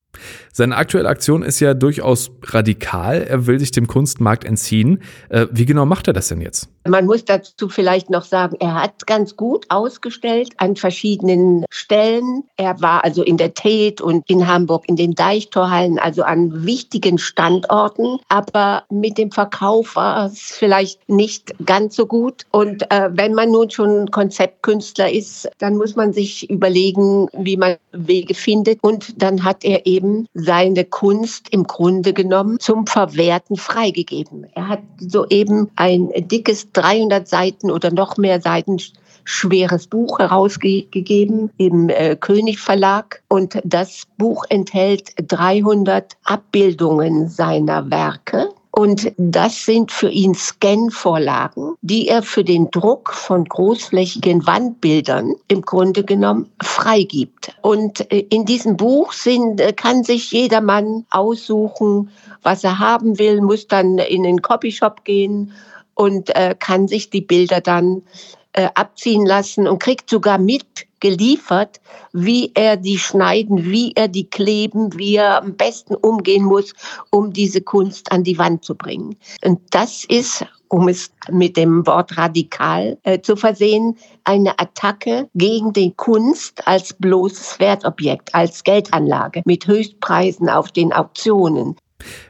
Seine 0.53 0.77
aktuelle 0.77 1.09
Aktion 1.09 1.43
ist 1.43 1.61
ja 1.61 1.75
durchaus 1.75 2.31
radikal. 2.43 3.23
Er 3.23 3.47
will 3.47 3.59
sich 3.61 3.71
dem 3.71 3.87
Kunstmarkt 3.87 4.45
entziehen. 4.45 5.03
Äh, 5.29 5.47
wie 5.51 5.65
genau 5.65 5.87
macht 5.87 6.09
er 6.09 6.13
das 6.13 6.29
denn 6.29 6.41
jetzt? 6.41 6.69
Man 6.89 7.07
muss 7.07 7.25
dazu 7.25 7.69
vielleicht 7.69 8.11
noch 8.11 8.25
sagen, 8.25 8.57
er 8.59 8.75
hat 8.75 9.07
ganz 9.07 9.37
gut 9.37 9.67
ausgestellt 9.69 10.55
an 10.57 10.77
verschiedenen 10.77 11.65
Stellen. 11.71 12.45
Er 12.57 12.81
war 12.81 13.05
also 13.05 13.23
in 13.23 13.37
der 13.37 13.55
Tate 13.55 14.03
und 14.03 14.29
in 14.29 14.49
Hamburg 14.49 14.85
in 14.89 14.97
den 14.97 15.15
Deichtorhallen, 15.15 15.99
also 15.99 16.23
an 16.23 16.65
wichtigen 16.65 17.19
Standorten. 17.19 18.19
Aber 18.29 18.85
mit 18.91 19.19
dem 19.19 19.31
Verkauf 19.31 19.95
war 19.95 20.27
es 20.27 20.53
vielleicht 20.53 21.07
nicht 21.09 21.55
ganz 21.65 21.97
so 21.97 22.07
gut. 22.07 22.47
Und 22.51 22.91
äh, 22.91 23.11
wenn 23.13 23.35
man 23.35 23.51
nun 23.51 23.71
schon 23.71 24.11
Konzeptkünstler 24.11 25.13
ist, 25.13 25.49
dann 25.59 25.77
muss 25.77 25.97
man 25.97 26.13
sich 26.13 26.49
überlegen, 26.51 27.29
wie 27.35 27.57
man 27.57 27.77
Wege 27.93 28.35
findet. 28.35 28.79
Und 28.83 29.23
dann 29.23 29.45
hat 29.45 29.65
er 29.65 29.87
eben 29.87 30.27
seine 30.43 30.85
Kunst 30.85 31.49
im 31.51 31.65
Grunde 31.65 32.13
genommen 32.13 32.59
zum 32.59 32.87
Verwerten 32.87 33.57
freigegeben. 33.57 34.47
Er 34.55 34.69
hat 34.69 34.83
soeben 34.99 35.71
ein 35.77 36.11
dickes 36.17 36.73
300 36.73 37.29
Seiten 37.29 37.71
oder 37.71 37.91
noch 37.91 38.17
mehr 38.17 38.41
Seiten 38.41 38.79
schweres 39.25 39.87
Buch 39.87 40.19
herausgegeben 40.19 41.51
im 41.57 41.89
äh, 41.89 42.17
König 42.17 42.59
Verlag 42.59 43.23
und 43.29 43.61
das 43.65 44.05
Buch 44.17 44.45
enthält 44.49 45.13
300 45.17 46.17
Abbildungen 46.25 47.29
seiner 47.29 47.91
Werke. 47.91 48.49
Und 48.73 49.13
das 49.17 49.65
sind 49.65 49.91
für 49.91 50.11
ihn 50.11 50.35
Scan-Vorlagen, 50.35 51.75
die 51.83 52.07
er 52.07 52.23
für 52.23 52.45
den 52.45 52.71
Druck 52.71 53.13
von 53.13 53.45
großflächigen 53.45 54.47
Wandbildern 54.47 55.35
im 55.49 55.63
Grunde 55.63 56.05
genommen 56.05 56.49
freigibt. 56.63 57.53
Und 57.63 58.11
äh, 58.13 58.21
in 58.31 58.45
diesem 58.45 58.77
Buch 58.77 59.13
sind, 59.13 59.61
äh, 59.61 59.73
kann 59.73 60.05
sich 60.05 60.31
jedermann 60.31 61.05
aussuchen, 61.11 62.11
was 62.43 62.63
er 62.63 62.79
haben 62.79 63.19
will, 63.19 63.41
muss 63.41 63.67
dann 63.67 63.99
in 63.99 64.23
den 64.23 64.41
Copyshop 64.41 65.05
gehen 65.05 65.53
und 65.95 66.35
äh, 66.37 66.55
kann 66.59 66.87
sich 66.87 67.11
die 67.11 67.21
Bilder 67.21 67.61
dann 67.61 68.03
äh, 68.53 68.69
abziehen 68.75 69.27
lassen 69.27 69.69
und 69.69 69.81
kriegt 69.81 70.11
sogar 70.11 70.39
mitgeliefert, 70.39 71.81
wie 72.13 72.53
er 72.55 72.77
die 72.77 72.99
schneiden, 72.99 73.71
wie 73.71 73.93
er 73.95 74.09
die 74.09 74.29
kleben, 74.29 74.97
wie 74.99 75.17
er 75.17 75.43
am 75.43 75.57
besten 75.57 75.95
umgehen 75.95 76.45
muss, 76.45 76.73
um 77.11 77.33
diese 77.33 77.61
Kunst 77.61 78.11
an 78.13 78.25
die 78.25 78.39
Wand 78.39 78.65
zu 78.65 78.75
bringen. 78.75 79.17
Und 79.45 79.61
das 79.71 80.05
ist 80.05 80.45
um 80.71 80.89
es 80.89 81.11
mit 81.31 81.57
dem 81.57 81.85
Wort 81.87 82.17
radikal 82.17 82.97
äh, 83.03 83.21
zu 83.21 83.35
versehen, 83.37 83.97
eine 84.25 84.59
Attacke 84.59 85.29
gegen 85.35 85.73
die 85.73 85.93
Kunst 85.97 86.67
als 86.67 86.95
bloßes 86.95 87.59
Wertobjekt, 87.59 88.33
als 88.35 88.63
Geldanlage 88.63 89.43
mit 89.45 89.67
Höchstpreisen 89.67 90.49
auf 90.49 90.71
den 90.71 90.93
Auktionen. 90.93 91.77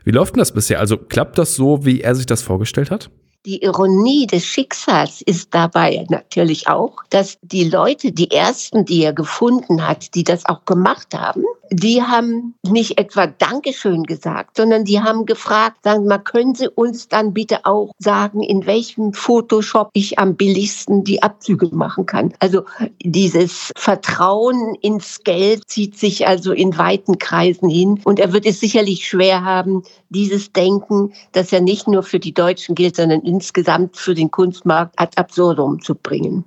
Wie 0.04 0.10
läuft 0.10 0.34
denn 0.34 0.40
das 0.40 0.52
bisher? 0.52 0.80
Also 0.80 0.96
klappt 0.96 1.38
das 1.38 1.54
so, 1.54 1.84
wie 1.84 2.00
er 2.00 2.14
sich 2.14 2.26
das 2.26 2.42
vorgestellt 2.42 2.90
hat? 2.90 3.10
Die 3.46 3.62
Ironie 3.62 4.26
des 4.26 4.44
Schicksals 4.44 5.22
ist 5.22 5.54
dabei 5.54 6.04
natürlich 6.10 6.68
auch, 6.68 7.02
dass 7.08 7.38
die 7.40 7.64
Leute, 7.64 8.12
die 8.12 8.30
ersten, 8.30 8.84
die 8.84 9.02
er 9.02 9.14
gefunden 9.14 9.86
hat, 9.86 10.14
die 10.14 10.24
das 10.24 10.44
auch 10.44 10.66
gemacht 10.66 11.14
haben, 11.14 11.44
die 11.72 12.02
haben 12.02 12.54
nicht 12.68 12.98
etwa 12.98 13.28
Dankeschön 13.28 14.02
gesagt, 14.02 14.56
sondern 14.56 14.84
die 14.84 15.00
haben 15.00 15.24
gefragt, 15.24 15.78
sagen 15.84 16.06
mal, 16.06 16.18
können 16.18 16.54
Sie 16.54 16.68
uns 16.68 17.08
dann 17.08 17.32
bitte 17.32 17.64
auch 17.64 17.92
sagen, 17.98 18.42
in 18.42 18.66
welchem 18.66 19.12
Photoshop 19.12 19.90
ich 19.92 20.18
am 20.18 20.34
billigsten 20.34 21.04
die 21.04 21.22
Abzüge 21.22 21.68
machen 21.72 22.06
kann? 22.06 22.34
Also 22.40 22.64
dieses 23.00 23.72
Vertrauen 23.76 24.74
ins 24.80 25.22
Geld 25.22 25.62
zieht 25.68 25.96
sich 25.96 26.26
also 26.26 26.52
in 26.52 26.76
weiten 26.76 27.18
Kreisen 27.18 27.68
hin 27.68 28.00
und 28.04 28.18
er 28.18 28.32
wird 28.32 28.46
es 28.46 28.58
sicherlich 28.58 29.06
schwer 29.06 29.44
haben, 29.44 29.84
dieses 30.08 30.52
Denken, 30.52 31.12
das 31.32 31.52
ja 31.52 31.60
nicht 31.60 31.86
nur 31.86 32.02
für 32.02 32.18
die 32.18 32.34
Deutschen 32.34 32.74
gilt, 32.74 32.96
sondern 32.96 33.20
insgesamt 33.30 33.96
für 33.96 34.14
den 34.14 34.30
Kunstmarkt 34.30 34.98
ad 34.98 35.16
absurdum 35.16 35.80
zu 35.80 35.94
bringen. 35.94 36.44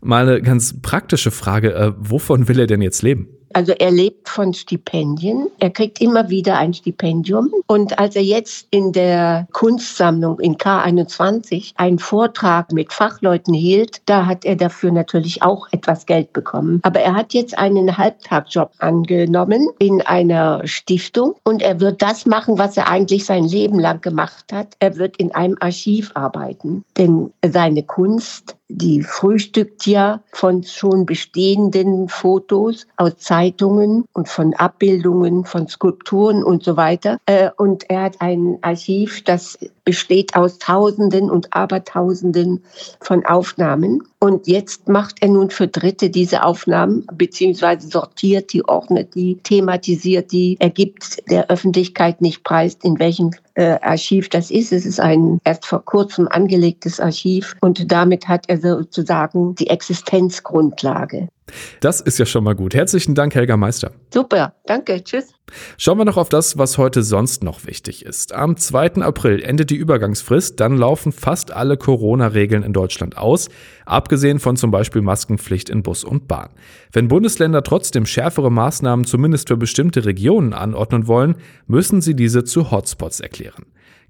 Mal 0.00 0.28
eine 0.28 0.42
ganz 0.42 0.80
praktische 0.80 1.30
Frage, 1.30 1.74
äh, 1.74 1.92
wovon 1.98 2.48
will 2.48 2.58
er 2.58 2.66
denn 2.66 2.82
jetzt 2.82 3.02
leben? 3.02 3.28
Also 3.52 3.72
er 3.72 3.90
lebt 3.90 4.28
von 4.28 4.52
Stipendien. 4.54 5.48
Er 5.58 5.70
kriegt 5.70 6.00
immer 6.00 6.28
wieder 6.28 6.58
ein 6.58 6.74
Stipendium. 6.74 7.50
Und 7.66 7.98
als 7.98 8.16
er 8.16 8.22
jetzt 8.22 8.66
in 8.70 8.92
der 8.92 9.46
Kunstsammlung 9.52 10.40
in 10.40 10.56
K21 10.56 11.72
einen 11.76 11.98
Vortrag 11.98 12.72
mit 12.72 12.92
Fachleuten 12.92 13.54
hielt, 13.54 14.02
da 14.06 14.26
hat 14.26 14.44
er 14.44 14.56
dafür 14.56 14.92
natürlich 14.92 15.42
auch 15.42 15.68
etwas 15.70 16.06
Geld 16.06 16.32
bekommen. 16.32 16.80
Aber 16.82 17.00
er 17.00 17.14
hat 17.14 17.34
jetzt 17.34 17.56
einen 17.58 17.96
Halbtagjob 17.96 18.72
angenommen 18.78 19.68
in 19.78 20.02
einer 20.02 20.66
Stiftung 20.66 21.34
und 21.44 21.62
er 21.62 21.80
wird 21.80 22.02
das 22.02 22.26
machen, 22.26 22.58
was 22.58 22.76
er 22.76 22.88
eigentlich 22.88 23.24
sein 23.24 23.44
Leben 23.44 23.78
lang 23.78 24.00
gemacht 24.00 24.52
hat. 24.52 24.74
Er 24.78 24.96
wird 24.96 25.16
in 25.16 25.34
einem 25.34 25.56
Archiv 25.60 26.10
arbeiten. 26.14 26.84
Denn 26.96 27.32
seine 27.44 27.82
Kunst 27.82 28.56
die 28.68 29.02
frühstückt 29.02 29.86
ja 29.86 30.22
von 30.32 30.64
schon 30.64 31.06
bestehenden 31.06 32.08
Fotos 32.08 32.86
aus 32.96 33.16
Zeitungen 33.18 34.04
und 34.12 34.28
von 34.28 34.54
Abbildungen, 34.54 35.44
von 35.44 35.68
Skulpturen 35.68 36.42
und 36.42 36.64
so 36.64 36.76
weiter. 36.76 37.18
Äh, 37.26 37.50
und 37.56 37.88
er 37.88 38.02
hat 38.02 38.20
ein 38.20 38.58
Archiv, 38.62 39.22
das 39.24 39.58
besteht 39.86 40.34
aus 40.34 40.58
Tausenden 40.58 41.30
und 41.30 41.54
Abertausenden 41.54 42.62
von 43.00 43.24
Aufnahmen. 43.24 44.02
Und 44.18 44.48
jetzt 44.48 44.88
macht 44.88 45.16
er 45.20 45.28
nun 45.28 45.48
für 45.48 45.68
Dritte 45.68 46.10
diese 46.10 46.42
Aufnahmen, 46.42 47.06
beziehungsweise 47.14 47.88
sortiert 47.88 48.52
die, 48.52 48.66
ordnet 48.68 49.14
die, 49.14 49.38
thematisiert 49.44 50.32
die, 50.32 50.56
er 50.58 50.70
gibt 50.70 51.22
der 51.30 51.48
Öffentlichkeit 51.48 52.20
nicht 52.20 52.42
preis, 52.42 52.76
in 52.82 52.98
welchem 52.98 53.30
äh, 53.54 53.78
Archiv 53.80 54.28
das 54.28 54.50
ist. 54.50 54.72
Es 54.72 54.84
ist 54.84 54.98
ein 54.98 55.40
erst 55.44 55.64
vor 55.64 55.84
kurzem 55.84 56.26
angelegtes 56.28 56.98
Archiv 56.98 57.54
und 57.60 57.90
damit 57.90 58.26
hat 58.26 58.46
er 58.48 58.58
sozusagen 58.58 59.54
die 59.54 59.70
Existenzgrundlage. 59.70 61.28
Das 61.80 62.00
ist 62.00 62.18
ja 62.18 62.26
schon 62.26 62.44
mal 62.44 62.54
gut. 62.54 62.74
Herzlichen 62.74 63.14
Dank, 63.14 63.34
Helga 63.34 63.56
Meister. 63.56 63.92
Super, 64.12 64.54
danke, 64.66 65.02
tschüss. 65.02 65.32
Schauen 65.78 65.98
wir 65.98 66.04
noch 66.04 66.16
auf 66.16 66.28
das, 66.28 66.58
was 66.58 66.76
heute 66.76 67.04
sonst 67.04 67.44
noch 67.44 67.66
wichtig 67.66 68.04
ist. 68.04 68.34
Am 68.34 68.56
2. 68.56 68.96
April 69.02 69.42
endet 69.42 69.70
die 69.70 69.76
Übergangsfrist, 69.76 70.58
dann 70.58 70.76
laufen 70.76 71.12
fast 71.12 71.52
alle 71.52 71.76
Corona-Regeln 71.76 72.64
in 72.64 72.72
Deutschland 72.72 73.16
aus, 73.16 73.48
abgesehen 73.84 74.40
von 74.40 74.56
zum 74.56 74.72
Beispiel 74.72 75.02
Maskenpflicht 75.02 75.70
in 75.70 75.84
Bus 75.84 76.02
und 76.02 76.26
Bahn. 76.26 76.50
Wenn 76.92 77.08
Bundesländer 77.08 77.62
trotzdem 77.62 78.06
schärfere 78.06 78.50
Maßnahmen 78.50 79.04
zumindest 79.04 79.48
für 79.48 79.56
bestimmte 79.56 80.04
Regionen 80.04 80.52
anordnen 80.52 81.06
wollen, 81.06 81.36
müssen 81.68 82.00
sie 82.00 82.16
diese 82.16 82.42
zu 82.42 82.72
Hotspots 82.72 83.20
erklären. 83.20 83.66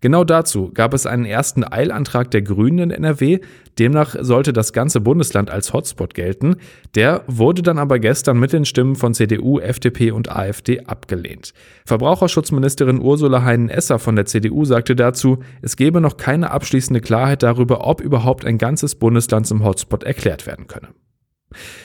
Genau 0.06 0.22
dazu 0.22 0.70
gab 0.72 0.94
es 0.94 1.04
einen 1.04 1.24
ersten 1.24 1.64
Eilantrag 1.64 2.30
der 2.30 2.42
Grünen 2.42 2.78
in 2.78 2.90
NRW. 2.92 3.40
Demnach 3.76 4.14
sollte 4.20 4.52
das 4.52 4.72
ganze 4.72 5.00
Bundesland 5.00 5.50
als 5.50 5.72
Hotspot 5.72 6.14
gelten. 6.14 6.58
Der 6.94 7.24
wurde 7.26 7.62
dann 7.62 7.76
aber 7.76 7.98
gestern 7.98 8.38
mit 8.38 8.52
den 8.52 8.66
Stimmen 8.66 8.94
von 8.94 9.14
CDU, 9.14 9.58
FDP 9.58 10.12
und 10.12 10.30
AfD 10.30 10.78
abgelehnt. 10.82 11.54
Verbraucherschutzministerin 11.86 13.00
Ursula 13.00 13.42
Heinen-Esser 13.42 13.98
von 13.98 14.14
der 14.14 14.26
CDU 14.26 14.64
sagte 14.64 14.94
dazu, 14.94 15.40
es 15.60 15.74
gebe 15.74 16.00
noch 16.00 16.18
keine 16.18 16.52
abschließende 16.52 17.00
Klarheit 17.00 17.42
darüber, 17.42 17.84
ob 17.84 18.00
überhaupt 18.00 18.44
ein 18.44 18.58
ganzes 18.58 18.94
Bundesland 18.94 19.48
zum 19.48 19.64
Hotspot 19.64 20.04
erklärt 20.04 20.46
werden 20.46 20.68
könne. 20.68 20.90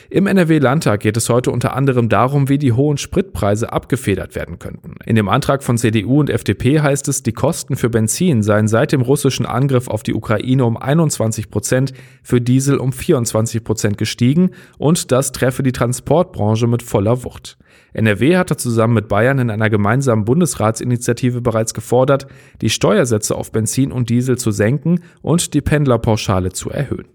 Im 0.10 0.28
NRW-Landtag 0.28 1.00
geht 1.00 1.16
es 1.18 1.30
heute 1.30 1.52
unter 1.52 1.76
anderem 1.76 2.10
darum, 2.10 2.50
wie 2.50 2.58
die 2.58 2.74
hohen 2.74 2.98
Spritpreise 2.98 3.72
abgefedert 3.72 4.36
werden 4.36 4.60
könnten. 4.60 4.96
In 5.06 5.16
dem 5.16 5.30
Antrag 5.30 5.64
von 5.64 5.78
CDU 5.78 6.20
und 6.20 6.30
FDP 6.30 6.82
heißt 6.82 7.08
es, 7.08 7.24
die 7.24 7.32
Kosten 7.32 7.76
für 7.76 7.90
Benzin 7.90 8.44
seien 8.44 8.68
seit 8.68 8.92
dem 8.92 9.02
russischen 9.02 9.46
Angriff 9.46 9.88
auf 9.88 10.04
die 10.04 10.14
Ukraine 10.14 10.66
um 10.66 10.76
21 10.76 11.50
Prozent, 11.50 11.94
für 12.24 12.42
Diesel 12.42 12.78
um 12.78 12.92
24 12.92 13.64
Prozent 13.64 13.98
gestiegen 13.98 14.52
und 14.78 15.12
das 15.12 15.32
treffe 15.32 15.64
die 15.64 15.72
Transportbranche 15.72 16.68
mit 16.68 16.84
voller 16.84 17.24
Wucht. 17.24 17.58
NRW 17.94 18.38
hatte 18.38 18.56
zusammen 18.58 18.94
mit 18.94 19.08
Bayern 19.08 19.40
in 19.40 19.50
einer 19.50 19.70
gemeinsamen 19.70 20.26
Bundesratsinitiative 20.26 21.42
bereits 21.42 21.74
gefordert, 21.74 22.28
die 22.62 22.70
Steuersätze 22.70 23.36
auf 23.36 23.52
Benzin 23.52 23.92
und 23.92 24.10
Diesel 24.10 24.38
zu 24.38 24.52
senken 24.52 25.02
und 25.22 25.54
die 25.54 25.62
Pendlerpauschale 25.62 26.52
zu 26.52 26.70
erhöhen. 26.70 27.08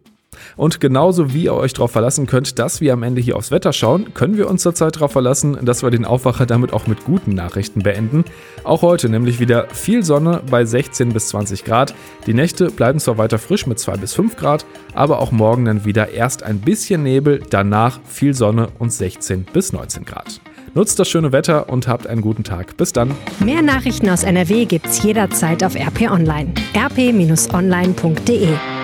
Und 0.56 0.80
genauso 0.80 1.32
wie 1.32 1.44
ihr 1.44 1.54
euch 1.54 1.72
darauf 1.72 1.92
verlassen 1.92 2.26
könnt, 2.26 2.58
dass 2.58 2.80
wir 2.80 2.92
am 2.92 3.02
Ende 3.02 3.20
hier 3.20 3.36
aufs 3.36 3.50
Wetter 3.50 3.72
schauen, 3.72 4.14
können 4.14 4.36
wir 4.36 4.48
uns 4.48 4.62
zurzeit 4.62 4.96
darauf 4.96 5.12
verlassen, 5.12 5.58
dass 5.62 5.82
wir 5.82 5.90
den 5.90 6.04
Aufwacher 6.04 6.46
damit 6.46 6.72
auch 6.72 6.86
mit 6.86 7.04
guten 7.04 7.32
Nachrichten 7.32 7.82
beenden. 7.82 8.24
Auch 8.64 8.82
heute 8.82 9.08
nämlich 9.08 9.40
wieder 9.40 9.68
viel 9.70 10.02
Sonne 10.02 10.42
bei 10.50 10.64
16 10.64 11.10
bis 11.10 11.28
20 11.28 11.64
Grad. 11.64 11.94
Die 12.26 12.34
Nächte 12.34 12.70
bleiben 12.70 12.98
zwar 12.98 13.18
weiter 13.18 13.38
frisch 13.38 13.66
mit 13.66 13.78
2 13.78 13.96
bis 13.96 14.14
5 14.14 14.36
Grad, 14.36 14.66
aber 14.94 15.20
auch 15.20 15.32
morgen 15.32 15.64
dann 15.64 15.84
wieder 15.84 16.10
erst 16.10 16.42
ein 16.42 16.60
bisschen 16.60 17.02
Nebel, 17.02 17.42
danach 17.50 18.00
viel 18.04 18.34
Sonne 18.34 18.68
und 18.78 18.92
16 18.92 19.46
bis 19.52 19.72
19 19.72 20.04
Grad. 20.04 20.40
Nutzt 20.76 20.98
das 20.98 21.08
schöne 21.08 21.32
Wetter 21.32 21.70
und 21.70 21.88
habt 21.88 22.06
einen 22.06 22.20
guten 22.20 22.44
Tag. 22.44 22.76
Bis 22.76 22.92
dann. 22.92 23.14
Mehr 23.40 23.62
Nachrichten 23.62 24.10
aus 24.10 24.24
NRW 24.24 24.66
gibt's 24.66 25.02
jederzeit 25.02 25.64
auf 25.64 25.74
RP 25.74 26.10
Online. 26.10 26.52
rp-online.de 26.76 28.75